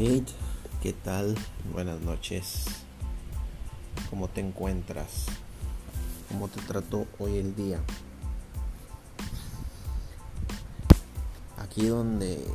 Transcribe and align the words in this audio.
Hey, 0.00 0.24
¿qué 0.80 0.92
tal? 0.92 1.34
Buenas 1.72 2.00
noches. 2.02 2.66
¿Cómo 4.10 4.28
te 4.28 4.40
encuentras? 4.40 5.26
¿Cómo 6.28 6.46
te 6.46 6.60
trató 6.60 7.08
hoy 7.18 7.38
el 7.38 7.56
día? 7.56 7.80
Aquí 11.56 11.88
donde 11.88 12.46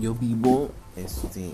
yo 0.00 0.16
vivo, 0.16 0.72
este, 0.96 1.52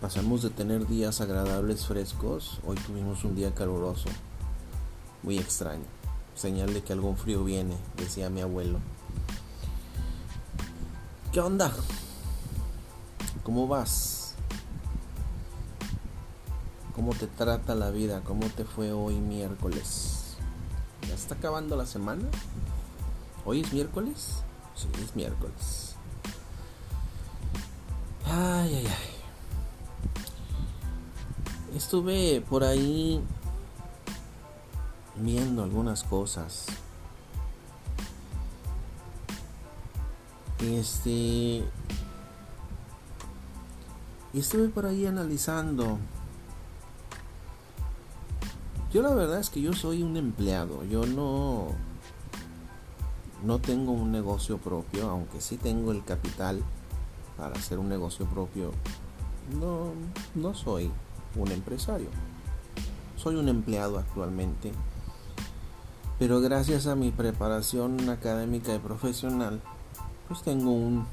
pasamos 0.00 0.42
de 0.42 0.48
tener 0.48 0.86
días 0.86 1.20
agradables 1.20 1.84
frescos, 1.84 2.60
hoy 2.66 2.76
tuvimos 2.76 3.24
un 3.24 3.36
día 3.36 3.54
caluroso, 3.54 4.08
muy 5.22 5.36
extraño, 5.36 5.84
señal 6.34 6.72
de 6.72 6.82
que 6.82 6.94
algún 6.94 7.18
frío 7.18 7.44
viene, 7.44 7.76
decía 7.98 8.30
mi 8.30 8.40
abuelo. 8.40 8.78
¿Qué 11.30 11.40
onda? 11.40 11.70
¿Cómo 13.44 13.66
vas? 13.66 14.34
¿Cómo 16.94 17.12
te 17.14 17.26
trata 17.26 17.74
la 17.74 17.90
vida? 17.90 18.20
¿Cómo 18.22 18.46
te 18.48 18.64
fue 18.64 18.92
hoy 18.92 19.16
miércoles? 19.16 20.36
¿Ya 21.08 21.14
está 21.14 21.34
acabando 21.34 21.74
la 21.74 21.86
semana? 21.86 22.28
¿Hoy 23.44 23.62
es 23.62 23.72
miércoles? 23.72 24.42
Sí, 24.76 24.86
es 25.02 25.16
miércoles. 25.16 25.96
Ay, 28.26 28.76
ay, 28.76 28.86
ay. 28.86 29.12
Estuve 31.76 32.42
por 32.42 32.62
ahí 32.62 33.20
viendo 35.16 35.64
algunas 35.64 36.04
cosas. 36.04 36.66
Este 40.60 41.64
y 44.32 44.40
estuve 44.40 44.68
por 44.68 44.86
ahí 44.86 45.06
analizando. 45.06 45.98
Yo 48.92 49.02
la 49.02 49.14
verdad 49.14 49.40
es 49.40 49.50
que 49.50 49.60
yo 49.60 49.72
soy 49.72 50.02
un 50.02 50.16
empleado. 50.16 50.84
Yo 50.84 51.06
no 51.06 51.68
no 53.42 53.58
tengo 53.58 53.92
un 53.92 54.12
negocio 54.12 54.58
propio, 54.58 55.10
aunque 55.10 55.40
sí 55.40 55.56
tengo 55.56 55.92
el 55.92 56.04
capital 56.04 56.62
para 57.36 57.54
hacer 57.54 57.78
un 57.78 57.88
negocio 57.88 58.26
propio. 58.26 58.72
No 59.58 59.92
no 60.34 60.54
soy 60.54 60.90
un 61.36 61.50
empresario. 61.50 62.08
Soy 63.16 63.36
un 63.36 63.48
empleado 63.48 63.98
actualmente. 63.98 64.72
Pero 66.18 66.40
gracias 66.40 66.86
a 66.86 66.94
mi 66.94 67.10
preparación 67.10 68.08
académica 68.08 68.74
y 68.74 68.78
profesional, 68.78 69.60
pues 70.28 70.42
tengo 70.42 70.70
un 70.70 71.06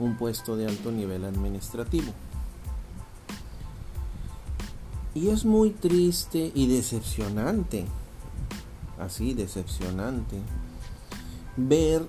un 0.00 0.16
puesto 0.16 0.56
de 0.56 0.66
alto 0.66 0.90
nivel 0.90 1.24
administrativo. 1.24 2.12
Y 5.14 5.28
es 5.28 5.44
muy 5.44 5.70
triste 5.70 6.50
y 6.54 6.66
decepcionante, 6.66 7.86
así 8.98 9.34
decepcionante, 9.34 10.40
ver 11.56 12.08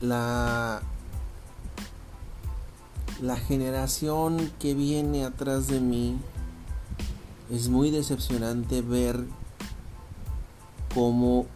la, 0.00 0.80
la 3.20 3.36
generación 3.36 4.50
que 4.58 4.74
viene 4.74 5.24
atrás 5.24 5.66
de 5.66 5.80
mí. 5.80 6.16
Es 7.50 7.68
muy 7.68 7.90
decepcionante 7.90 8.80
ver 8.80 9.24
cómo 10.94 11.46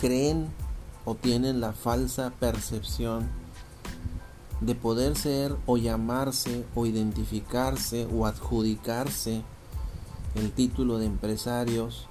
creen 0.00 0.48
o 1.06 1.14
tienen 1.14 1.60
la 1.60 1.72
falsa 1.72 2.30
percepción 2.38 3.30
de 4.60 4.74
poder 4.74 5.16
ser 5.16 5.56
o 5.64 5.76
llamarse 5.78 6.66
o 6.74 6.84
identificarse 6.84 8.06
o 8.12 8.26
adjudicarse 8.26 9.42
el 10.34 10.52
título 10.52 10.98
de 10.98 11.06
empresarios 11.06 12.08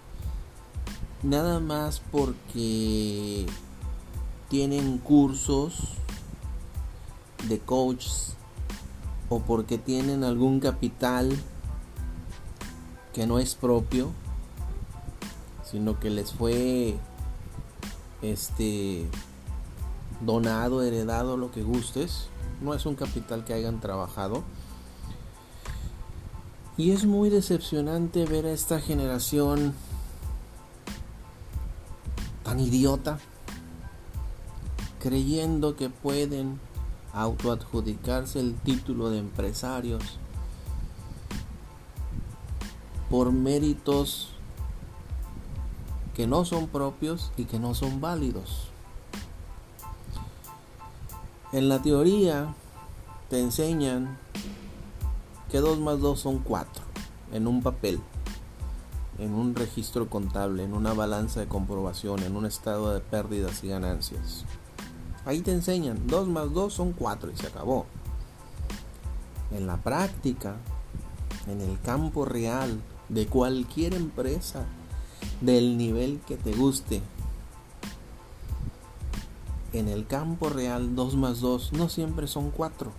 nada 1.23 1.59
más 1.59 2.01
porque 2.11 3.45
tienen 4.47 4.97
cursos 4.99 5.75
de 7.49 7.59
coaches 7.59 8.35
o 9.29 9.39
porque 9.39 9.77
tienen 9.77 10.23
algún 10.23 10.59
capital 10.59 11.35
que 13.13 13.27
no 13.27 13.39
es 13.39 13.55
propio 13.55 14.11
sino 15.63 15.99
que 15.99 16.09
les 16.09 16.31
fue 16.31 16.95
este 18.31 19.07
donado, 20.21 20.83
heredado, 20.83 21.37
lo 21.37 21.51
que 21.51 21.63
gustes. 21.63 22.27
No 22.61 22.73
es 22.73 22.85
un 22.85 22.95
capital 22.95 23.45
que 23.45 23.53
hayan 23.53 23.79
trabajado. 23.79 24.43
Y 26.77 26.91
es 26.91 27.05
muy 27.05 27.29
decepcionante 27.29 28.25
ver 28.25 28.45
a 28.45 28.51
esta 28.51 28.79
generación 28.79 29.73
tan 32.43 32.59
idiota 32.59 33.19
creyendo 34.99 35.75
que 35.75 35.89
pueden 35.89 36.59
autoadjudicarse 37.13 38.39
el 38.39 38.55
título 38.55 39.09
de 39.09 39.19
empresarios 39.19 40.03
por 43.09 43.31
méritos 43.31 44.34
que 46.15 46.27
no 46.27 46.45
son 46.45 46.67
propios 46.67 47.31
y 47.37 47.43
que 47.43 47.59
no 47.59 47.75
son 47.75 47.99
válidos. 47.99 48.69
En 51.51 51.69
la 51.69 51.81
teoría 51.81 52.55
te 53.29 53.39
enseñan 53.39 54.17
que 55.51 55.59
2 55.59 55.79
más 55.79 55.99
2 55.99 56.19
son 56.19 56.39
4 56.39 56.83
en 57.33 57.47
un 57.47 57.61
papel, 57.61 57.99
en 59.19 59.33
un 59.33 59.55
registro 59.55 60.09
contable, 60.09 60.63
en 60.63 60.73
una 60.73 60.93
balanza 60.93 61.41
de 61.41 61.47
comprobación, 61.47 62.23
en 62.23 62.35
un 62.35 62.45
estado 62.45 62.93
de 62.93 63.01
pérdidas 63.01 63.63
y 63.63 63.69
ganancias. 63.69 64.45
Ahí 65.25 65.41
te 65.41 65.51
enseñan 65.51 66.07
2 66.07 66.27
más 66.29 66.53
2 66.53 66.73
son 66.73 66.93
4 66.93 67.31
y 67.31 67.37
se 67.37 67.47
acabó. 67.47 67.85
En 69.51 69.67
la 69.67 69.77
práctica, 69.77 70.55
en 71.47 71.61
el 71.61 71.79
campo 71.81 72.25
real 72.25 72.79
de 73.09 73.27
cualquier 73.27 73.93
empresa, 73.93 74.65
del 75.41 75.77
nivel 75.77 76.19
que 76.27 76.37
te 76.37 76.53
guste. 76.53 77.01
En 79.73 79.87
el 79.87 80.07
campo 80.07 80.49
real 80.49 80.95
2 80.95 81.15
más 81.15 81.41
2 81.41 81.73
no 81.73 81.89
siempre 81.89 82.27
son 82.27 82.51
4. 82.51 82.91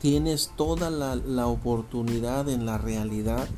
Tienes 0.00 0.52
toda 0.56 0.90
la, 0.90 1.16
la, 1.16 1.46
oportunidad 1.46 2.48
en 2.48 2.66
la 2.66 2.78
realidad 2.78 3.48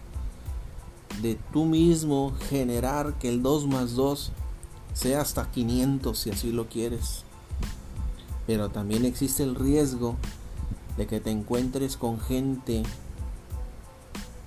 de 1.20 1.36
tú 1.52 1.64
mismo 1.64 2.32
generar 2.48 3.14
que 3.14 3.28
el 3.28 3.42
2 3.42 3.66
más 3.66 3.94
2 3.96 4.32
sea 4.94 5.20
hasta 5.20 5.50
500 5.50 6.16
si 6.16 6.30
así 6.30 6.52
lo 6.52 6.68
quieres. 6.68 7.24
Pero 8.46 8.70
también 8.70 9.04
existe 9.04 9.42
el 9.42 9.56
riesgo 9.56 10.16
de 10.96 11.06
que 11.06 11.20
te 11.20 11.30
encuentres 11.30 11.96
con 11.96 12.20
gente 12.20 12.82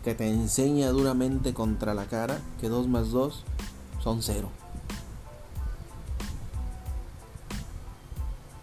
que 0.04 0.16
te 0.16 0.28
enseña 0.28 0.90
duramente 0.90 1.54
contra 1.54 1.94
la 1.94 2.06
cara 2.06 2.40
que 2.60 2.70
2 2.70 2.88
más 2.88 3.12
2 3.12 3.44
son 4.04 4.22
0. 4.22 4.50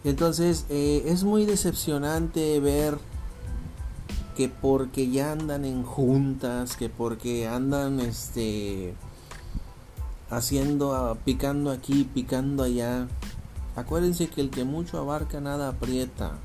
Entonces 0.05 0.65
eh, 0.69 1.05
es 1.07 1.25
muy 1.25 1.45
decepcionante 1.45 2.61
ver 2.61 2.99
que 4.37 4.49
porque 4.49 5.11
ya 5.11 5.33
andan 5.33 5.65
en 5.65 5.83
juntas, 5.83 6.77
que 6.77 6.89
porque 6.89 7.49
andan 7.49 8.01
este 8.01 8.95
haciendo, 10.31 10.95
ah, 10.95 11.17
picando 11.25 11.71
aquí, 11.71 12.05
picando 12.05 12.63
allá. 12.63 13.09
Acuérdense 13.75 14.29
que 14.29 14.41
el 14.41 14.51
que 14.51 14.65
mucho 14.65 14.99
abarca 14.99 15.41
nada 15.41 15.69
aprieta 15.69 16.39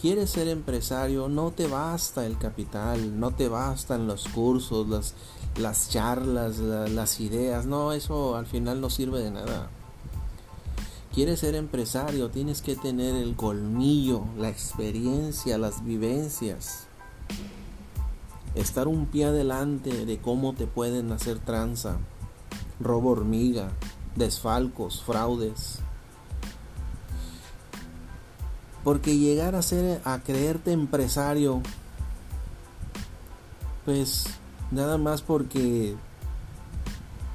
quieres 0.00 0.30
ser 0.30 0.48
empresario, 0.48 1.28
no 1.28 1.50
te 1.50 1.66
basta 1.66 2.24
el 2.26 2.38
capital, 2.38 3.18
no 3.18 3.32
te 3.32 3.48
bastan 3.48 4.06
los 4.06 4.28
cursos, 4.28 4.88
las, 4.88 5.14
las 5.56 5.90
charlas, 5.90 6.58
las 6.58 7.20
ideas, 7.20 7.66
no, 7.66 7.92
eso 7.92 8.36
al 8.36 8.46
final 8.46 8.80
no 8.80 8.90
sirve 8.90 9.20
de 9.20 9.30
nada. 9.30 9.70
Quieres 11.12 11.40
ser 11.40 11.54
empresario, 11.56 12.30
tienes 12.30 12.62
que 12.62 12.76
tener 12.76 13.16
el 13.16 13.34
colmillo, 13.34 14.24
la 14.38 14.48
experiencia, 14.48 15.58
las 15.58 15.84
vivencias. 15.84 16.86
Estar 18.54 18.88
un 18.88 19.06
pie 19.06 19.24
adelante 19.26 20.06
de 20.06 20.18
cómo 20.18 20.54
te 20.54 20.66
pueden 20.66 21.10
hacer 21.12 21.38
tranza, 21.38 21.98
robo 22.78 23.10
hormiga, 23.10 23.70
desfalcos, 24.16 25.02
fraudes. 25.02 25.80
Porque 28.88 29.18
llegar 29.18 29.54
a 29.54 29.60
ser, 29.60 30.00
a 30.06 30.20
creerte 30.20 30.72
empresario, 30.72 31.60
pues 33.84 34.24
nada 34.70 34.96
más 34.96 35.20
porque 35.20 35.94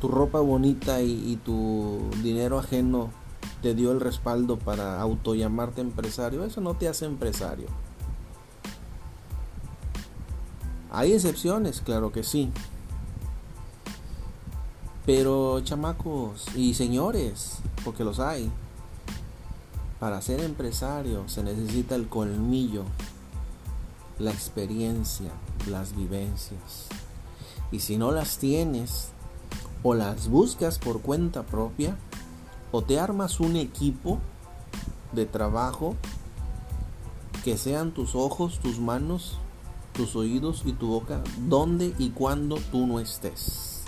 tu 0.02 0.08
ropa 0.08 0.40
bonita 0.40 1.04
y, 1.04 1.40
tu 1.46 2.10
dinero 2.24 2.58
ajeno 2.58 3.12
te 3.62 3.76
dio 3.76 3.92
el 3.92 4.00
respaldo 4.00 4.58
para 4.58 5.00
auto 5.00 5.36
llamarte 5.36 5.82
empresario, 5.82 6.44
eso 6.44 6.60
no 6.60 6.74
te 6.74 6.88
hace 6.88 7.06
empresario. 7.06 7.68
Hay 10.90 11.14
excepciones, 11.14 11.82
claro 11.82 12.12
que 12.12 12.24
sí. 12.24 12.52
Pero 15.06 15.60
chamacos 15.60 16.48
y 16.56 16.74
señores, 16.74 17.60
porque 17.86 18.04
los 18.04 18.20
hay, 18.20 18.50
para 20.04 20.22
ser 20.22 20.42
empresario 20.42 21.30
se 21.30 21.44
necesita 21.44 21.96
el 21.96 22.10
colmillo, 22.10 22.84
la 24.20 24.32
experiencia, 24.32 25.32
las 25.70 25.96
vivencias. 25.96 26.90
Y 27.72 27.80
si 27.80 27.96
no 27.96 28.12
las 28.12 28.38
tienes, 28.38 29.12
o 29.82 29.94
las 29.94 30.28
buscas 30.28 30.78
por 30.78 31.00
cuenta 31.00 31.44
propia, 31.44 31.96
o 32.74 32.82
te 32.82 33.00
armas 33.00 33.40
un 33.40 33.56
equipo 33.56 34.20
de 35.14 35.26
trabajo 35.26 35.96
que 37.46 37.58
sean 37.58 37.94
tus 37.94 38.14
ojos, 38.14 38.60
tus 38.60 38.80
manos, 38.80 39.38
tus 39.94 40.18
oídos 40.18 40.64
y 40.66 40.74
tu 40.74 40.88
boca, 40.88 41.24
donde 41.48 41.96
y 41.98 42.10
cuando 42.10 42.58
tú 42.74 42.88
no 42.88 43.00
estés. 43.00 43.84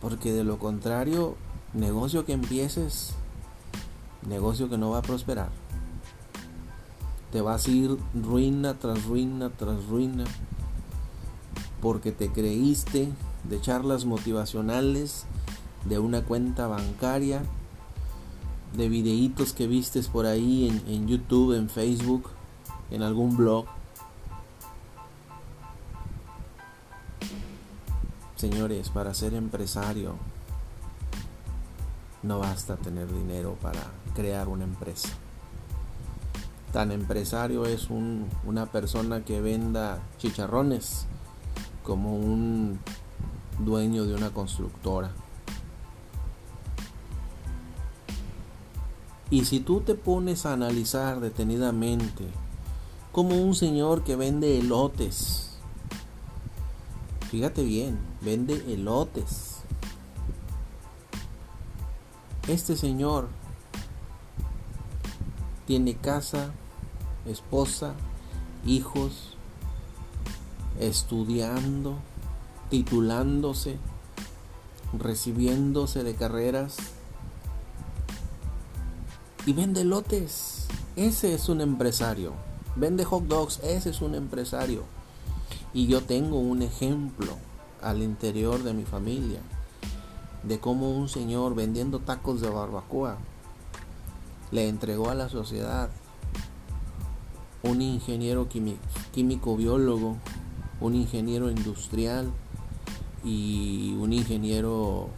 Porque 0.00 0.32
de 0.32 0.42
lo 0.42 0.58
contrario, 0.58 1.36
negocio 1.72 2.24
que 2.24 2.32
empieces, 2.32 3.14
negocio 4.26 4.68
que 4.68 4.78
no 4.78 4.90
va 4.90 4.98
a 4.98 5.02
prosperar. 5.02 5.50
Te 7.32 7.40
vas 7.40 7.66
a 7.66 7.70
ir 7.70 7.96
ruina 8.14 8.74
tras 8.74 9.04
ruina 9.04 9.50
tras 9.50 9.86
ruina 9.86 10.24
porque 11.80 12.12
te 12.12 12.30
creíste 12.30 13.08
de 13.44 13.60
charlas 13.60 14.04
motivacionales, 14.04 15.26
de 15.84 15.98
una 15.98 16.22
cuenta 16.22 16.66
bancaria, 16.66 17.42
de 18.76 18.88
videitos 18.88 19.52
que 19.52 19.66
vistes 19.66 20.08
por 20.08 20.26
ahí 20.26 20.68
en, 20.68 20.92
en 20.92 21.06
YouTube, 21.06 21.56
en 21.56 21.68
Facebook, 21.68 22.30
en 22.90 23.02
algún 23.02 23.36
blog. 23.36 23.66
Señores, 28.36 28.88
para 28.90 29.14
ser 29.14 29.34
empresario 29.34 30.14
no 32.22 32.38
basta 32.38 32.76
tener 32.76 33.12
dinero 33.12 33.56
para 33.60 33.80
crear 34.14 34.48
una 34.48 34.64
empresa. 34.64 35.10
Tan 36.72 36.92
empresario 36.92 37.64
es 37.64 37.88
un, 37.90 38.28
una 38.44 38.66
persona 38.66 39.24
que 39.24 39.40
venda 39.40 40.00
chicharrones 40.18 41.06
como 41.82 42.14
un 42.14 42.78
dueño 43.58 44.04
de 44.04 44.14
una 44.14 44.30
constructora. 44.30 45.10
Y 49.30 49.44
si 49.44 49.60
tú 49.60 49.80
te 49.80 49.94
pones 49.94 50.46
a 50.46 50.54
analizar 50.54 51.20
detenidamente 51.20 52.24
como 53.12 53.36
un 53.36 53.54
señor 53.54 54.04
que 54.04 54.16
vende 54.16 54.58
elotes, 54.58 55.58
fíjate 57.30 57.62
bien, 57.62 57.98
vende 58.22 58.72
elotes. 58.72 59.57
Este 62.48 62.78
señor 62.78 63.28
tiene 65.66 65.94
casa, 65.96 66.50
esposa, 67.26 67.92
hijos, 68.64 69.36
estudiando, 70.80 71.98
titulándose, 72.70 73.76
recibiéndose 74.98 76.02
de 76.04 76.14
carreras 76.14 76.78
y 79.44 79.52
vende 79.52 79.84
lotes. 79.84 80.68
Ese 80.96 81.34
es 81.34 81.50
un 81.50 81.60
empresario. 81.60 82.32
Vende 82.76 83.04
hot 83.04 83.24
dogs. 83.24 83.60
Ese 83.62 83.90
es 83.90 84.00
un 84.00 84.14
empresario. 84.14 84.84
Y 85.74 85.86
yo 85.86 86.00
tengo 86.00 86.38
un 86.38 86.62
ejemplo 86.62 87.36
al 87.82 88.02
interior 88.02 88.62
de 88.62 88.72
mi 88.72 88.86
familia 88.86 89.42
de 90.48 90.58
cómo 90.58 90.90
un 90.90 91.08
señor 91.08 91.54
vendiendo 91.54 92.00
tacos 92.00 92.40
de 92.40 92.50
barbacoa 92.50 93.18
le 94.50 94.68
entregó 94.68 95.10
a 95.10 95.14
la 95.14 95.28
sociedad 95.28 95.90
un 97.62 97.82
ingeniero 97.82 98.48
químico 99.12 99.56
biólogo 99.56 100.16
un 100.80 100.94
ingeniero 100.94 101.50
industrial 101.50 102.30
y 103.24 103.96
un 103.98 104.12
ingeniero, 104.12 105.08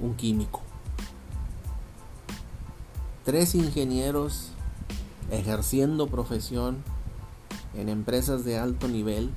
un 0.00 0.14
químico. 0.16 0.62
Tres 3.24 3.54
ingenieros 3.54 4.50
ejerciendo 5.30 6.08
profesión 6.08 6.82
en 7.74 7.88
empresas 7.88 8.44
de 8.44 8.58
alto 8.58 8.88
nivel 8.88 9.30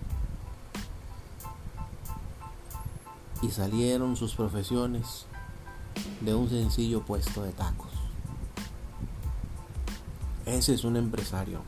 y 3.42 3.50
salieron 3.50 4.16
sus 4.16 4.36
profesiones 4.36 5.26
de 6.22 6.34
un 6.34 6.50
sencillo 6.50 7.02
puesto 7.02 7.44
de 7.44 7.52
tacos. 7.52 7.92
Ese 10.46 10.74
es 10.74 10.84
un 10.84 10.98
empresario. 10.98 11.62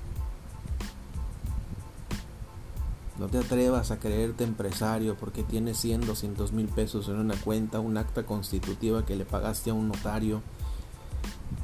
No 3.19 3.27
te 3.27 3.37
atrevas 3.37 3.91
a 3.91 3.99
creerte 3.99 4.43
empresario 4.43 5.15
porque 5.15 5.43
tienes 5.43 5.77
100, 5.77 6.07
200 6.07 6.51
mil 6.51 6.67
pesos 6.67 7.07
en 7.09 7.17
una 7.17 7.35
cuenta, 7.35 7.79
un 7.79 7.97
acta 7.97 8.25
constitutiva 8.25 9.05
que 9.05 9.15
le 9.15 9.23
pagaste 9.23 9.69
a 9.69 9.75
un 9.75 9.87
notario, 9.87 10.41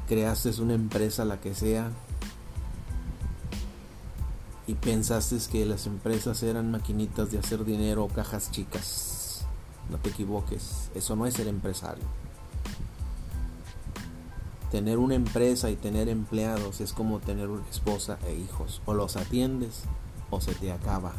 creaste 0.06 0.50
una 0.60 0.74
empresa, 0.74 1.24
la 1.24 1.40
que 1.40 1.54
sea, 1.54 1.90
y 4.68 4.74
pensaste 4.74 5.38
que 5.50 5.66
las 5.66 5.86
empresas 5.86 6.42
eran 6.44 6.70
maquinitas 6.70 7.32
de 7.32 7.38
hacer 7.38 7.64
dinero 7.64 8.04
o 8.04 8.08
cajas 8.08 8.52
chicas. 8.52 9.09
No 9.90 9.98
te 9.98 10.10
equivoques, 10.10 10.90
eso 10.94 11.16
no 11.16 11.26
es 11.26 11.34
ser 11.34 11.48
empresario. 11.48 12.04
Tener 14.70 14.98
una 14.98 15.16
empresa 15.16 15.68
y 15.68 15.74
tener 15.74 16.08
empleados 16.08 16.80
es 16.80 16.92
como 16.92 17.18
tener 17.18 17.48
una 17.48 17.68
esposa 17.68 18.18
e 18.24 18.34
hijos. 18.36 18.80
O 18.86 18.94
los 18.94 19.16
atiendes 19.16 19.82
o 20.30 20.40
se 20.40 20.54
te 20.54 20.70
acaba. 20.70 21.12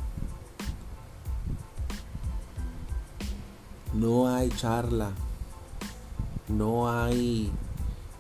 No 3.94 4.30
hay 4.34 4.48
charla, 4.52 5.12
no 6.48 6.90
hay 6.90 7.52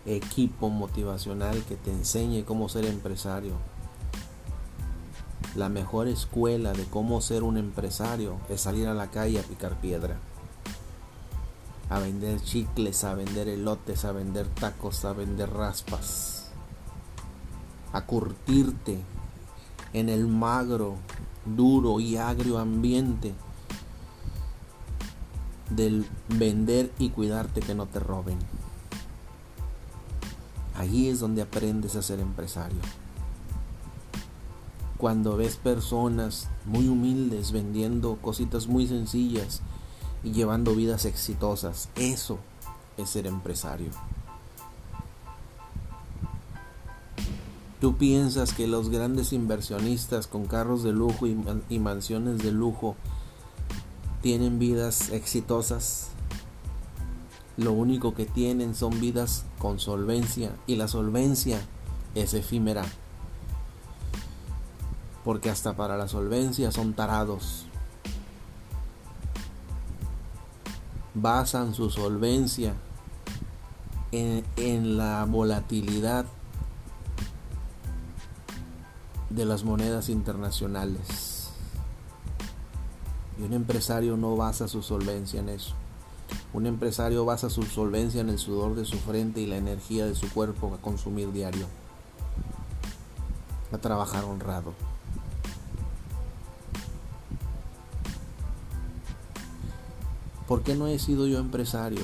equipo 0.05 0.69
motivacional 0.69 1.63
que 1.63 1.77
te 1.77 1.91
enseñe 1.91 2.43
cómo 2.43 2.67
ser 2.67 2.85
empresario. 2.85 3.53
La 5.55 5.69
mejor 5.69 6.09
escuela 6.09 6.73
de 6.73 6.83
cómo 6.85 7.21
ser 7.21 7.43
un 7.43 7.57
empresario 7.57 8.37
es 8.49 8.61
salir 8.61 8.87
a 8.87 8.93
la 8.93 9.11
calle 9.11 9.39
a 9.39 9.43
picar 9.43 9.79
piedra, 9.79 10.17
a 11.91 11.99
vender 11.99 12.41
chicles, 12.41 13.03
a 13.03 13.13
vender 13.15 13.49
elotes, 13.49 14.05
a 14.05 14.13
vender 14.13 14.47
tacos, 14.47 15.03
a 15.03 15.11
vender 15.11 15.51
raspas, 15.51 16.47
a 17.91 18.05
curtirte 18.05 18.97
en 19.91 20.07
el 20.07 20.25
magro, 20.25 20.95
duro 21.45 21.99
y 21.99 22.15
agrio 22.15 22.59
ambiente 22.59 23.33
del 25.69 26.07
vender 26.29 26.93
y 26.97 27.09
cuidarte 27.09 27.59
que 27.59 27.75
no 27.75 27.87
te 27.87 27.99
roben. 27.99 28.39
Ahí 30.77 31.09
es 31.09 31.19
donde 31.19 31.41
aprendes 31.41 31.97
a 31.97 32.01
ser 32.01 32.21
empresario. 32.21 32.79
Cuando 34.97 35.35
ves 35.35 35.57
personas 35.57 36.47
muy 36.65 36.87
humildes 36.87 37.51
vendiendo 37.51 38.15
cositas 38.21 38.67
muy 38.67 38.87
sencillas 38.87 39.61
y 40.23 40.31
llevando 40.31 40.75
vidas 40.75 41.05
exitosas, 41.05 41.89
eso 41.95 42.39
es 42.97 43.09
ser 43.09 43.27
empresario. 43.27 43.91
Tú 47.81 47.97
piensas 47.97 48.53
que 48.53 48.67
los 48.67 48.89
grandes 48.89 49.33
inversionistas 49.33 50.27
con 50.27 50.45
carros 50.45 50.83
de 50.83 50.91
lujo 50.91 51.25
y, 51.25 51.79
mansiones 51.79 52.37
de 52.43 52.51
lujo 52.51 52.95
tienen 54.21 54.59
vidas 54.59 55.09
exitosas. 55.09 56.09
Lo 57.57 57.73
único 57.73 58.13
que 58.13 58.27
tienen 58.27 58.75
son 58.75 59.01
vidas 59.01 59.45
con 59.57 59.79
solvencia 59.79 60.51
y 60.67 60.75
la 60.75 60.87
solvencia 60.87 61.59
es 62.13 62.35
efímera. 62.35 62.85
Porque 65.25 65.49
hasta 65.49 65.75
para 65.75 65.97
la 65.97 66.07
solvencia 66.07 66.71
son 66.71 66.93
tarados. 66.93 67.65
Basan 71.21 71.75
su 71.75 71.91
solvencia 71.91 72.73
en, 74.11 74.97
la 74.97 75.23
volatilidad 75.25 76.25
de 79.29 79.45
las 79.45 79.63
monedas 79.63 80.09
internacionales 80.09 81.51
Y 83.37 83.43
un 83.43 83.53
empresario 83.53 84.17
no 84.17 84.35
basa 84.35 84.67
su 84.67 84.81
solvencia 84.81 85.39
en 85.41 85.49
eso. 85.49 85.75
Un 86.53 86.65
empresario 86.65 87.23
basa 87.23 87.51
su 87.51 87.61
solvencia 87.63 88.21
en 88.21 88.29
el 88.29 88.39
sudor 88.39 88.73
de 88.73 88.85
su 88.85 88.97
frente 88.97 89.41
y 89.41 89.45
la 89.45 89.57
energía 89.57 90.07
de 90.07 90.15
su 90.15 90.27
cuerpo 90.31 90.73
a 90.73 90.81
consumir 90.81 91.31
diario. 91.31 91.67
A 93.71 93.77
trabajar 93.77 94.23
honrado. 94.23 94.73
¿Por 100.51 100.63
qué 100.63 100.75
no 100.75 100.87
he 100.87 100.99
sido 100.99 101.27
yo 101.27 101.39
empresario? 101.39 102.03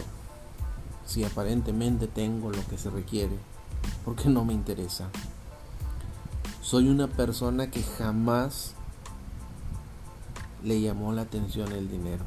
Si 1.06 1.25
aparentemente 1.25 2.08
tengo 2.08 2.50
lo 2.50 2.66
que 2.70 2.77
se 2.77 2.89
requiere, 2.89 3.38
¿por 4.06 4.16
qué 4.16 4.30
no 4.30 4.46
me 4.46 4.54
interesa? 4.54 5.10
Soy 6.62 6.88
una 6.88 7.08
persona 7.08 7.70
que 7.70 7.84
jamás 7.84 8.72
le 10.63 10.80
llamó 10.80 11.12
la 11.12 11.24
atención 11.24 11.74
el 11.74 11.89
dinero. 11.89 12.24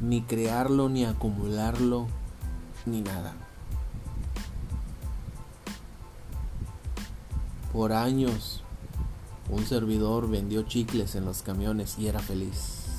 Ni 0.00 0.22
crearlo, 0.22 0.88
ni 0.88 1.04
acumularlo, 1.04 2.06
ni 2.86 3.00
nada. 3.00 3.34
Por 7.72 7.94
años, 7.94 8.62
un 9.50 9.66
servidor 9.66 10.30
vendió 10.30 10.62
chicles 10.62 11.16
en 11.16 11.24
los 11.24 11.42
camiones 11.42 11.98
y 11.98 12.06
era 12.06 12.20
feliz. 12.20 12.93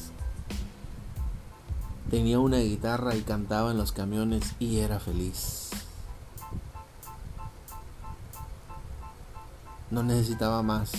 Tenía 2.16 2.40
una 2.40 2.60
guitarra 2.60 3.14
y 3.14 3.24
cantaba 3.24 3.72
en 3.72 3.78
los 3.78 3.92
camiones 3.92 4.56
y 4.58 4.80
era 4.80 5.02
feliz. 5.02 5.70
No 9.92 10.02
necesitaba 10.02 10.64
más. 10.64 10.94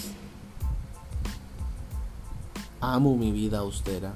Amo 2.83 3.17
mi 3.17 3.33
vida 3.33 3.61
austera. 3.61 4.13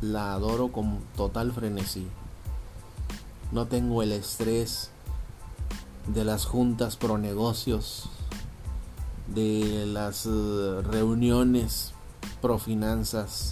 La 0.00 0.34
adoro 0.34 0.70
con 0.70 1.00
total 1.16 1.50
frenesí. 1.50 2.06
No 3.50 3.66
tengo 3.66 4.04
el 4.04 4.12
estrés 4.12 4.92
de 6.06 6.24
las 6.24 6.46
juntas 6.46 6.96
pro 6.96 7.18
negocios, 7.18 8.08
de 9.26 9.84
las 9.84 10.26
eh, 10.26 10.80
reuniones 10.84 11.92
pro 12.40 12.60
finanzas, 12.60 13.50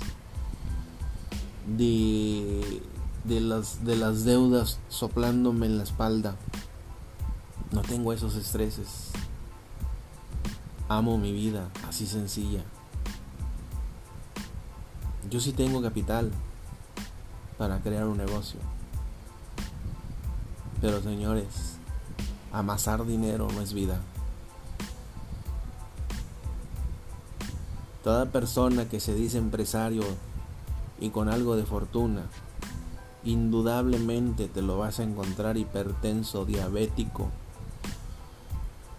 de, 1.67 2.83
de, 3.25 3.41
las, 3.41 3.85
de 3.85 3.97
las 3.97 4.25
deudas 4.25 4.79
soplándome 4.89 5.67
en 5.67 5.79
la 5.79 5.85
espalda. 5.85 6.37
No 7.73 7.83
tengo 7.83 8.13
esos 8.13 8.37
estreses. 8.37 9.11
Amo 10.89 11.19
mi 11.19 11.33
vida, 11.33 11.69
así 11.89 12.07
sencilla. 12.07 12.63
Yo 15.29 15.41
sí 15.41 15.53
tengo 15.53 15.83
capital 15.83 16.31
para 17.59 17.81
crear 17.81 18.07
un 18.07 18.19
negocio. 18.19 18.61
Pero 20.81 21.03
señores, 21.03 21.79
amasar 22.53 23.05
dinero 23.05 23.49
no 23.53 23.61
es 23.61 23.73
vida. 23.73 24.01
Toda 28.05 28.27
persona 28.27 28.89
que 28.89 29.01
se 29.01 29.15
dice 29.15 29.39
empresario 29.39 30.05
y 31.01 31.11
con 31.11 31.29
algo 31.29 31.57
de 31.57 31.65
fortuna, 31.65 32.23
indudablemente 33.25 34.49
te 34.49 34.63
lo 34.63 34.79
vas 34.79 35.01
a 35.01 35.03
encontrar 35.03 35.57
hipertenso, 35.57 36.45
diabético, 36.45 37.29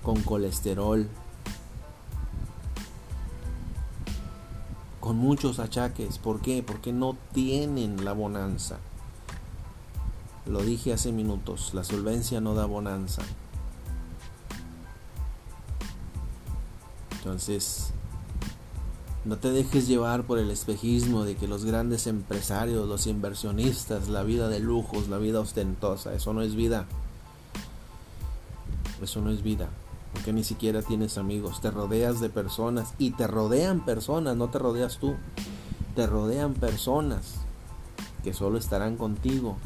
con 0.03 0.21
colesterol, 0.21 1.07
con 4.99 5.17
muchos 5.17 5.59
achaques. 5.59 6.17
¿Por 6.17 6.41
qué? 6.41 6.63
Porque 6.63 6.91
no 6.91 7.15
tienen 7.33 8.03
la 8.03 8.13
bonanza. 8.13 8.77
Lo 10.45 10.61
dije 10.61 10.93
hace 10.93 11.11
minutos, 11.11 11.73
la 11.73 11.83
solvencia 11.83 12.41
no 12.41 12.53
da 12.53 12.65
bonanza. 12.65 13.21
Entonces, 17.17 17.93
no 19.27 19.37
te 19.37 19.51
dejes 19.51 19.87
llevar 19.87 20.23
por 20.23 20.39
el 20.39 20.49
espejismo 20.49 21.23
de 21.23 21.35
que 21.35 21.47
los 21.47 21.65
grandes 21.65 22.07
empresarios, 22.07 22.87
los 22.87 23.05
inversionistas, 23.07 24.07
la 24.09 24.23
vida 24.23 24.47
de 24.47 24.59
lujos, 24.59 25.09
la 25.09 25.17
vida 25.17 25.39
ostentosa, 25.39 26.13
eso 26.13 26.33
no 26.33 26.41
es 26.41 26.55
vida. 26.55 26.87
Eso 29.01 29.21
no 29.21 29.29
es 29.29 29.43
vida 29.43 29.69
porque 30.17 30.33
ni 30.33 30.43
siquiera 30.43 30.81
tienes 30.81 31.19
amigos, 31.19 31.61
te 31.61 31.69
rodeas 31.69 32.19
de 32.19 32.29
personas 32.29 32.95
y 32.97 33.11
te 33.11 33.27
rodean 33.27 33.85
personas, 33.85 34.35
no 34.35 34.49
te 34.49 34.57
rodeas 34.57 34.97
tú, 34.97 35.15
te 35.95 36.07
rodean 36.07 36.55
personas 36.55 37.35
que 38.23 38.33
solo 38.33 38.57
estarán 38.57 38.97
contigo 38.97 39.57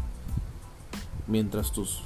mientras 1.27 1.71
tus, 1.71 2.01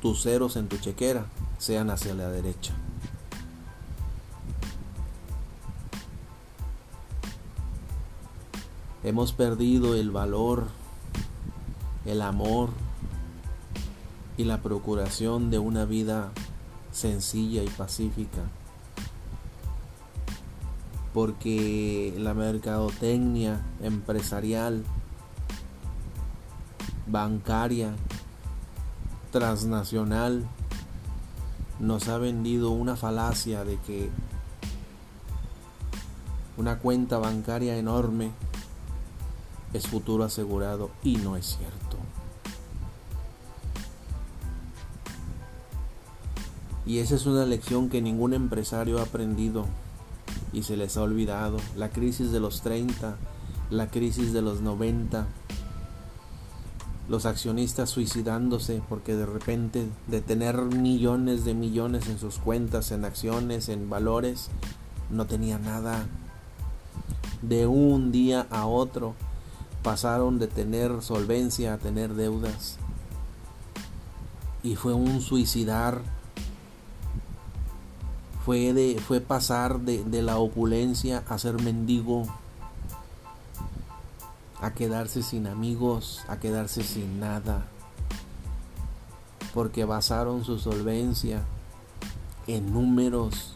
tus 0.00 0.22
ceros 0.22 0.56
en 0.56 0.68
tu 0.68 0.78
chequera 0.78 1.26
sean 1.58 1.90
hacia 1.90 2.14
la 2.14 2.30
derecha. 2.30 2.72
Hemos 9.08 9.32
perdido 9.32 9.94
el 9.94 10.10
valor, 10.10 10.66
el 12.04 12.20
amor 12.20 12.68
y 14.36 14.44
la 14.44 14.60
procuración 14.60 15.50
de 15.50 15.58
una 15.58 15.86
vida 15.86 16.30
sencilla 16.92 17.62
y 17.62 17.68
pacífica. 17.68 18.42
Porque 21.14 22.14
la 22.18 22.34
mercadotecnia 22.34 23.62
empresarial, 23.82 24.84
bancaria, 27.06 27.96
transnacional, 29.32 30.46
nos 31.80 32.08
ha 32.08 32.18
vendido 32.18 32.72
una 32.72 32.94
falacia 32.94 33.64
de 33.64 33.78
que 33.86 34.10
una 36.58 36.78
cuenta 36.80 37.16
bancaria 37.16 37.78
enorme 37.78 38.32
es 39.72 39.86
futuro 39.86 40.24
asegurado 40.24 40.90
y 41.02 41.16
no 41.16 41.36
es 41.36 41.58
cierto. 41.58 41.96
Y 46.86 47.00
esa 47.00 47.16
es 47.16 47.26
una 47.26 47.44
lección 47.44 47.90
que 47.90 48.00
ningún 48.00 48.32
empresario 48.32 48.98
ha 48.98 49.02
aprendido 49.02 49.66
y 50.54 50.62
se 50.62 50.76
les 50.76 50.96
ha 50.96 51.02
olvidado. 51.02 51.58
La 51.76 51.90
crisis 51.90 52.32
de 52.32 52.40
los 52.40 52.62
30, 52.62 53.16
la 53.70 53.90
crisis 53.90 54.32
de 54.32 54.40
los 54.40 54.62
90, 54.62 55.26
los 57.10 57.26
accionistas 57.26 57.90
suicidándose 57.90 58.82
porque 58.88 59.16
de 59.16 59.26
repente 59.26 59.86
de 60.06 60.22
tener 60.22 60.56
millones 60.62 61.44
de 61.44 61.52
millones 61.52 62.08
en 62.08 62.18
sus 62.18 62.38
cuentas, 62.38 62.90
en 62.90 63.04
acciones, 63.04 63.68
en 63.68 63.90
valores, 63.90 64.48
no 65.10 65.26
tenía 65.26 65.58
nada. 65.58 66.06
De 67.42 67.66
un 67.66 68.10
día 68.12 68.46
a 68.50 68.66
otro 68.66 69.14
pasaron 69.82 70.38
de 70.38 70.46
tener 70.46 71.02
solvencia 71.02 71.74
a 71.74 71.78
tener 71.78 72.14
deudas. 72.14 72.76
Y 74.62 74.76
fue 74.76 74.94
un 74.94 75.20
suicidar 75.20 76.02
fue, 78.44 78.72
de, 78.72 78.98
fue 78.98 79.20
pasar 79.20 79.80
de, 79.80 80.02
de 80.04 80.22
la 80.22 80.38
opulencia 80.38 81.22
a 81.28 81.38
ser 81.38 81.60
mendigo, 81.60 82.26
a 84.62 84.72
quedarse 84.72 85.22
sin 85.22 85.46
amigos, 85.46 86.22
a 86.28 86.38
quedarse 86.38 86.82
sin 86.82 87.20
nada, 87.20 87.66
porque 89.52 89.84
basaron 89.84 90.46
su 90.46 90.58
solvencia 90.58 91.42
en 92.46 92.72
números, 92.72 93.54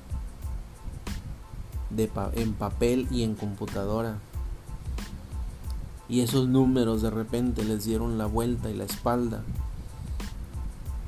de 1.89 2.11
en 2.35 2.53
papel 2.53 3.09
y 3.11 3.23
en 3.23 3.35
computadora. 3.35 4.19
Y 6.13 6.21
esos 6.21 6.47
números 6.47 7.03
de 7.03 7.11
repente 7.11 7.65
les 7.65 7.85
dieron 7.85 8.19
la 8.19 8.27
vuelta 8.27 8.71
y 8.71 8.75
la 8.75 8.85
espalda 8.85 9.43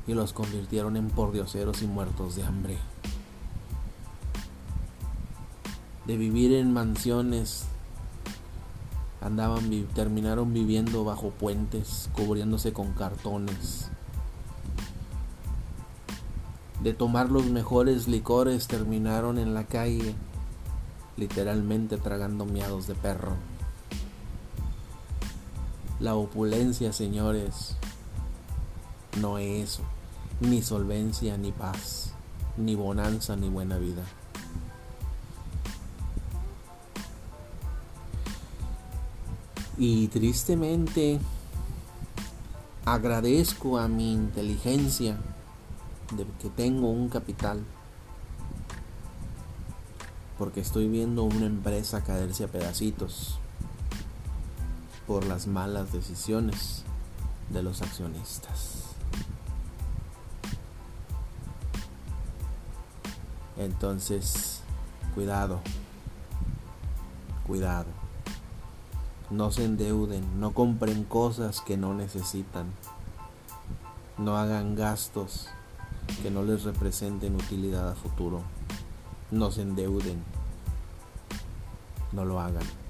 y 0.05 0.13
los 0.13 0.33
convirtieron 0.33 0.97
en 0.97 1.09
pordioseros 1.09 1.81
y 1.81 1.87
muertos 1.87 2.35
de 2.35 2.43
hambre 2.43 2.77
de 6.05 6.17
vivir 6.17 6.53
en 6.53 6.71
mansiones, 6.71 7.65
andaban 9.21 9.69
terminaron 9.95 10.53
viviendo 10.53 11.03
bajo 11.03 11.31
puentes, 11.31 12.09
cubriéndose 12.13 12.73
con 12.73 12.93
cartones. 12.93 13.89
De 16.83 16.93
tomar 16.93 17.31
los 17.31 17.45
mejores 17.45 18.07
licores 18.07 18.67
terminaron 18.67 19.39
en 19.39 19.55
la 19.55 19.63
calle, 19.63 20.13
literalmente 21.17 21.97
tragando 21.97 22.45
miados 22.45 22.85
de 22.85 22.93
perro. 22.93 23.33
La 26.05 26.13
opulencia, 26.13 26.93
señores, 26.93 27.75
no 29.19 29.39
es 29.39 29.71
eso. 29.71 29.81
Ni 30.39 30.61
solvencia, 30.61 31.35
ni 31.35 31.51
paz, 31.51 32.11
ni 32.57 32.75
bonanza, 32.75 33.35
ni 33.35 33.49
buena 33.49 33.79
vida. 33.79 34.03
Y 39.79 40.07
tristemente 40.09 41.19
agradezco 42.85 43.79
a 43.79 43.87
mi 43.87 44.13
inteligencia 44.13 45.17
de 46.15 46.27
que 46.39 46.49
tengo 46.49 46.91
un 46.91 47.09
capital. 47.09 47.63
Porque 50.37 50.59
estoy 50.59 50.87
viendo 50.87 51.23
una 51.23 51.47
empresa 51.47 52.03
caerse 52.03 52.43
a 52.43 52.47
pedacitos 52.47 53.39
por 55.07 55.25
las 55.25 55.47
malas 55.47 55.91
decisiones 55.91 56.83
de 57.49 57.63
los 57.63 57.81
accionistas. 57.81 58.83
Entonces, 63.57 64.61
cuidado, 65.13 65.61
cuidado. 67.47 67.87
No 69.29 69.51
se 69.51 69.65
endeuden, 69.65 70.39
no 70.39 70.53
compren 70.53 71.03
cosas 71.03 71.61
que 71.61 71.77
no 71.77 71.93
necesitan. 71.93 72.67
No 74.17 74.37
hagan 74.37 74.75
gastos 74.75 75.49
que 76.21 76.31
no 76.31 76.43
les 76.43 76.63
representen 76.63 77.35
utilidad 77.35 77.89
a 77.89 77.95
futuro. 77.95 78.41
No 79.31 79.51
se 79.51 79.61
endeuden. 79.61 80.23
No 82.11 82.25
lo 82.25 82.39
hagan. 82.39 82.84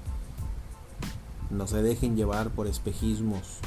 No 1.50 1.66
se 1.66 1.82
dejen 1.82 2.16
llevar 2.16 2.50
por 2.50 2.66
espejismos 2.66 3.60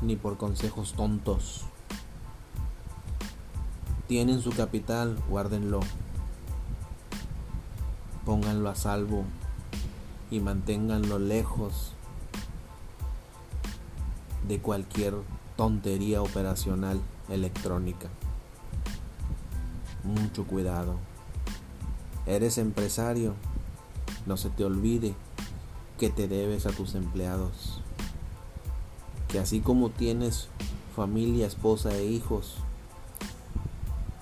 ni 0.00 0.16
por 0.16 0.36
consejos 0.36 0.94
tontos. 0.94 1.62
Tienen 4.08 4.40
su 4.40 4.50
capital, 4.50 5.18
guárdenlo. 5.28 5.80
Pónganlo 8.24 8.68
a 8.68 8.74
salvo 8.74 9.24
y 10.30 10.40
manténganlo 10.40 11.18
lejos 11.18 11.92
de 14.48 14.60
cualquier 14.60 15.14
tontería 15.56 16.22
operacional 16.22 17.00
electrónica. 17.28 18.08
Mucho 20.04 20.44
cuidado. 20.44 20.96
Eres 22.26 22.58
empresario, 22.58 23.34
no 24.26 24.36
se 24.36 24.50
te 24.50 24.64
olvide 24.64 25.14
que 26.02 26.10
te 26.10 26.26
debes 26.26 26.66
a 26.66 26.72
tus 26.72 26.96
empleados. 26.96 27.80
Que 29.28 29.38
así 29.38 29.60
como 29.60 29.90
tienes 29.90 30.48
familia, 30.96 31.46
esposa 31.46 31.94
e 31.94 32.06
hijos, 32.06 32.56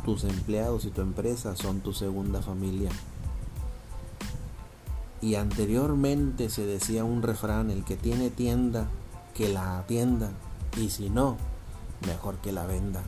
tus 0.05 0.25
empleados 0.25 0.85
y 0.85 0.91
tu 0.91 1.01
empresa 1.01 1.57
son 1.57 1.81
tu 1.81 1.95
segunda 1.95 2.43
familia. 2.43 2.91
Y 5.23 5.37
anteriormente 5.37 6.51
se 6.51 6.67
decía 6.67 7.05
un 7.05 7.23
refrán, 7.23 7.71
el 7.71 7.83
que 7.83 7.97
tiene 7.97 8.29
tienda, 8.29 8.87
que 9.35 9.49
la 9.49 9.79
atienda, 9.79 10.33
y 10.77 10.91
si 10.91 11.09
no, 11.09 11.39
mejor 12.07 12.37
que 12.43 12.53
la 12.53 12.67
venda. 12.67 13.03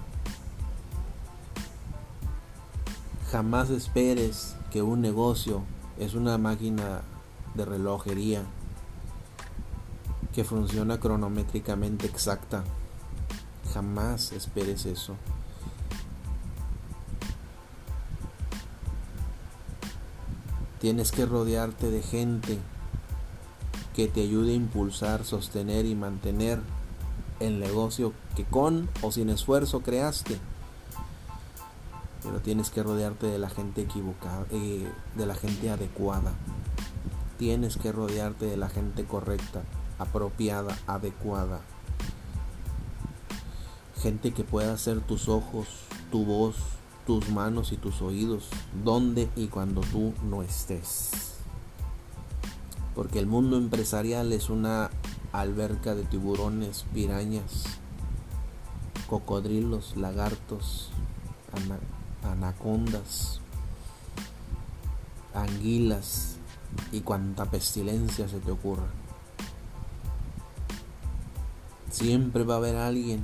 Jamás 3.30 3.68
esperes 3.68 4.56
que 4.70 4.80
un 4.80 5.02
negocio 5.02 5.60
es 5.98 6.14
una 6.14 6.38
máquina 6.38 7.02
de 7.54 7.66
relojería 7.66 8.46
que 10.32 10.44
funciona 10.44 10.98
cronométricamente 10.98 12.06
exacta. 12.06 12.64
Jamás 13.72 14.32
esperes 14.32 14.86
eso. 14.86 15.16
Tienes 20.80 21.12
que 21.12 21.26
rodearte 21.26 21.90
de 21.90 22.02
gente 22.02 22.58
que 23.94 24.08
te 24.08 24.22
ayude 24.22 24.52
a 24.52 24.56
impulsar, 24.56 25.24
sostener 25.24 25.84
y 25.86 25.94
mantener 25.94 26.60
el 27.40 27.60
negocio 27.60 28.12
que 28.34 28.44
con 28.44 28.88
o 29.02 29.12
sin 29.12 29.28
esfuerzo 29.28 29.80
creaste. 29.82 30.38
Pero 32.22 32.40
tienes 32.40 32.70
que 32.70 32.82
rodearte 32.82 33.26
de 33.26 33.38
la 33.38 33.50
gente 33.50 33.82
equivocada, 33.82 34.46
eh, 34.50 34.90
de 35.16 35.26
la 35.26 35.34
gente 35.34 35.70
adecuada. 35.70 36.32
Tienes 37.38 37.76
que 37.76 37.92
rodearte 37.92 38.46
de 38.46 38.56
la 38.56 38.68
gente 38.68 39.04
correcta 39.04 39.62
apropiada, 39.98 40.76
adecuada. 40.86 41.60
Gente 44.00 44.32
que 44.32 44.44
pueda 44.44 44.76
ser 44.78 45.00
tus 45.00 45.28
ojos, 45.28 45.66
tu 46.10 46.24
voz, 46.24 46.56
tus 47.06 47.28
manos 47.30 47.72
y 47.72 47.76
tus 47.76 48.02
oídos, 48.02 48.48
donde 48.84 49.28
y 49.36 49.48
cuando 49.48 49.80
tú 49.80 50.12
no 50.22 50.42
estés. 50.42 51.10
Porque 52.94 53.18
el 53.18 53.26
mundo 53.26 53.56
empresarial 53.56 54.32
es 54.32 54.50
una 54.50 54.90
alberca 55.32 55.94
de 55.94 56.04
tiburones, 56.04 56.84
pirañas, 56.92 57.64
cocodrilos, 59.08 59.96
lagartos, 59.96 60.90
anacondas, 62.22 63.40
anguilas 65.34 66.36
y 66.92 67.00
cuanta 67.00 67.46
pestilencia 67.46 68.28
se 68.28 68.40
te 68.40 68.50
ocurra. 68.50 68.88
Siempre 71.92 72.42
va 72.42 72.54
a 72.54 72.56
haber 72.56 72.76
alguien 72.76 73.22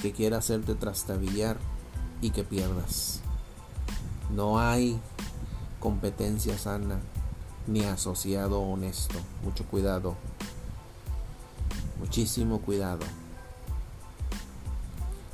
que 0.00 0.12
quiera 0.12 0.38
hacerte 0.38 0.74
trastabillar 0.74 1.58
y 2.22 2.30
que 2.30 2.42
pierdas. 2.42 3.20
No 4.34 4.58
hay 4.58 4.98
competencia 5.78 6.56
sana 6.56 6.98
ni 7.66 7.84
asociado 7.84 8.62
honesto. 8.62 9.18
Mucho 9.44 9.66
cuidado. 9.66 10.16
Muchísimo 12.00 12.62
cuidado. 12.62 13.04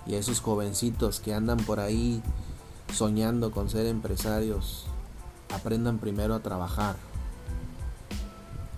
Y 0.05 0.17
esos 0.17 0.41
jovencitos 0.41 1.21
que 1.21 1.33
andan 1.33 1.59
por 1.59 1.79
ahí 1.79 2.21
soñando 2.93 3.53
con 3.53 3.71
ser 3.71 3.87
empresarios, 3.87 4.87
aprendan 5.55 5.99
primero 5.99 6.35
a 6.35 6.41
trabajar. 6.41 6.97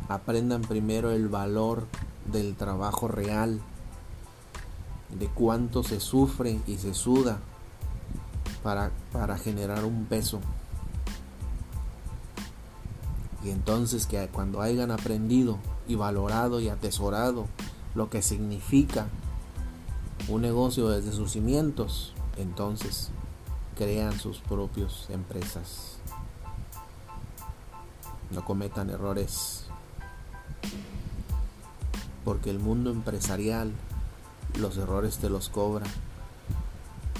Aprendan 0.07 0.61
primero 0.61 1.13
el 1.13 1.29
valor 1.29 1.87
del 2.31 2.57
trabajo 2.57 3.09
real, 3.09 3.61
de 5.19 5.29
cuánto 5.29 5.83
se 5.83 6.01
sufre 6.01 6.61
y 6.67 6.77
se 6.79 6.95
suda 6.95 7.39
para, 8.63 8.91
para 9.13 9.39
generar 9.39 9.85
un 9.85 10.07
peso. 10.07 10.41
Y 13.45 13.51
entonces 13.51 14.07
que 14.07 14.27
cuando 14.29 14.61
hayan 14.61 14.91
aprendido 14.91 15.59
y 15.87 15.95
valorado 15.95 16.61
y 16.61 16.69
atesorado 16.69 17.47
lo 17.95 18.11
que 18.11 18.23
significa 18.23 19.07
un 20.29 20.43
negocio 20.43 20.89
desde 20.89 21.13
sus 21.13 21.33
cimientos, 21.33 22.13
entonces 22.37 23.11
crean 23.77 24.19
sus 24.19 24.39
propias 24.41 25.09
empresas. 25.11 25.99
No 28.31 28.45
cometan 28.45 28.91
errores 28.91 29.67
porque 32.27 32.51
el 32.51 32.59
mundo 32.59 32.91
empresarial 32.91 33.73
los 34.59 34.77
errores 34.79 35.19
te 35.19 35.31
los 35.31 35.49
cobra 35.49 35.87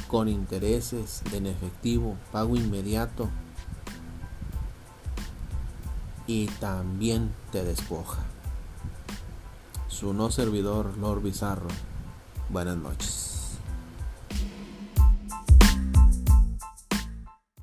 con 0.09 0.29
intereses 0.29 1.23
en 1.33 1.47
efectivo, 1.47 2.17
pago 2.33 2.57
inmediato 2.57 3.29
y 6.27 6.47
también 6.47 7.33
te 7.53 7.63
despoja. 7.63 8.19
Su 9.87 10.13
no 10.13 10.33
servidor, 10.33 10.99
Lord 10.99 11.23
Bizarro. 11.23 11.69
Buenas 12.49 12.77
noches. 12.77 13.36